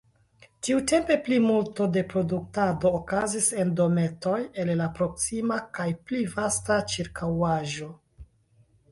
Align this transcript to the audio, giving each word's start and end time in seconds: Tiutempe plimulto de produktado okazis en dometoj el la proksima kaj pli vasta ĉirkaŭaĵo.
Tiutempe 0.67 1.15
plimulto 1.25 1.85
de 1.97 2.01
produktado 2.13 2.91
okazis 2.99 3.49
en 3.63 3.73
dometoj 3.79 4.39
el 4.63 4.71
la 4.79 4.87
proksima 5.01 5.59
kaj 5.79 5.85
pli 6.07 6.23
vasta 6.33 6.79
ĉirkaŭaĵo. 6.95 7.91